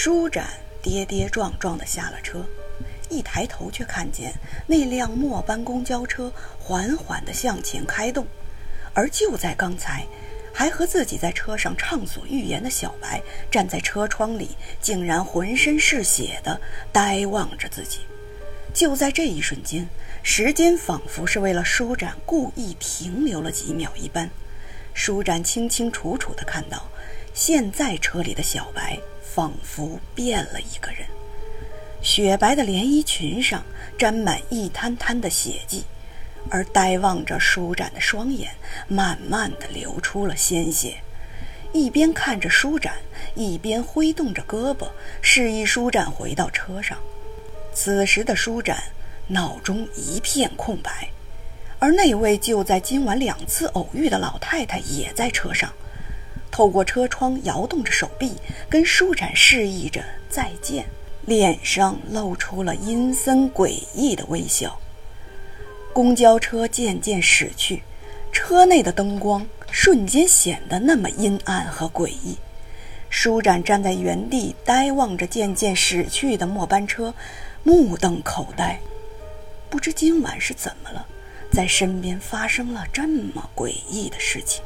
[0.00, 0.46] 舒展
[0.80, 2.46] 跌跌撞撞地下了车，
[3.10, 4.32] 一抬头却看见
[4.64, 8.24] 那辆末班公交车缓缓地向前开动，
[8.94, 10.06] 而就在刚才，
[10.54, 14.50] 还和自己在车上畅所欲言的小白站在车窗里，
[14.80, 16.60] 竟然浑身是血地
[16.92, 18.02] 呆望着自己。
[18.72, 19.88] 就在这一瞬间，
[20.22, 24.30] 时间仿佛是为了舒展故意停留了几秒一般。
[24.94, 26.86] 舒展清清楚楚地看到，
[27.38, 28.98] 现在车里的小白。
[29.22, 31.06] 仿佛变了一个人，
[32.02, 33.62] 雪白的连衣裙上
[33.96, 35.84] 沾满一滩滩的血迹，
[36.50, 38.50] 而呆望着舒展的双眼
[38.88, 40.96] 慢慢的流出了鲜血。
[41.72, 42.94] 一边看着舒展，
[43.36, 44.88] 一边挥动着胳膊，
[45.22, 46.98] 示意舒展回到车上。
[47.72, 48.82] 此时的舒展
[49.28, 51.10] 脑中一片空白，
[51.78, 55.72] 而那位就在今晚两次偶遇的老太太也在车上。
[56.58, 58.32] 透过车窗摇动着手臂，
[58.68, 60.86] 跟舒展示意着再见，
[61.24, 64.76] 脸上露出了阴森诡异的微笑。
[65.92, 67.84] 公交车渐渐驶去，
[68.32, 72.36] 车内的灯光瞬间显得那么阴暗和诡异。
[73.08, 77.14] 舒展站在原地，呆望着渐渐驶去的末班车，
[77.62, 78.80] 目瞪口呆，
[79.70, 81.06] 不知今晚是怎么了，
[81.52, 84.60] 在身边发生了这么诡异的事情。